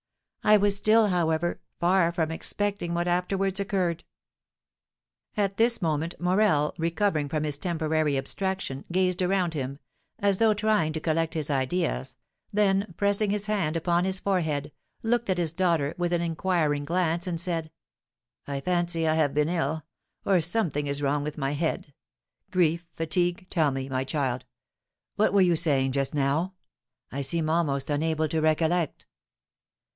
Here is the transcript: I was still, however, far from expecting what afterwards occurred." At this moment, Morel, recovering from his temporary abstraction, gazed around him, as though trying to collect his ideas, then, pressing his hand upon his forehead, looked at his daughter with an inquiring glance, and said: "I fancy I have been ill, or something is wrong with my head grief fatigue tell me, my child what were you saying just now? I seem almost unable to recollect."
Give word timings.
I 0.43 0.57
was 0.57 0.75
still, 0.75 1.07
however, 1.09 1.59
far 1.79 2.11
from 2.11 2.31
expecting 2.31 2.95
what 2.95 3.07
afterwards 3.07 3.59
occurred." 3.59 4.03
At 5.37 5.57
this 5.57 5.79
moment, 5.79 6.15
Morel, 6.19 6.73
recovering 6.79 7.29
from 7.29 7.43
his 7.43 7.59
temporary 7.59 8.17
abstraction, 8.17 8.83
gazed 8.91 9.21
around 9.21 9.53
him, 9.53 9.77
as 10.17 10.39
though 10.39 10.55
trying 10.55 10.91
to 10.93 10.99
collect 10.99 11.35
his 11.35 11.51
ideas, 11.51 12.17
then, 12.51 12.95
pressing 12.97 13.29
his 13.29 13.45
hand 13.45 13.77
upon 13.77 14.03
his 14.03 14.19
forehead, 14.19 14.71
looked 15.03 15.29
at 15.29 15.37
his 15.37 15.53
daughter 15.53 15.93
with 15.99 16.11
an 16.11 16.21
inquiring 16.21 16.83
glance, 16.83 17.27
and 17.27 17.39
said: 17.39 17.69
"I 18.47 18.59
fancy 18.61 19.07
I 19.07 19.13
have 19.13 19.35
been 19.35 19.49
ill, 19.49 19.83
or 20.25 20.41
something 20.41 20.87
is 20.87 21.03
wrong 21.03 21.23
with 21.23 21.37
my 21.37 21.51
head 21.51 21.93
grief 22.49 22.87
fatigue 22.95 23.45
tell 23.51 23.69
me, 23.69 23.87
my 23.87 24.03
child 24.03 24.45
what 25.15 25.31
were 25.31 25.41
you 25.41 25.55
saying 25.55 25.91
just 25.91 26.15
now? 26.15 26.55
I 27.11 27.21
seem 27.21 27.51
almost 27.51 27.91
unable 27.91 28.27
to 28.29 28.41
recollect." 28.41 29.05